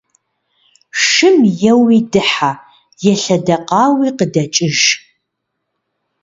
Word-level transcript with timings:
Шым 1.05 1.37
еуи 1.71 1.99
дыхьэ, 2.11 2.51
елъэдэкъауи 3.11 4.09
къыдэкӏыж. 4.17 4.79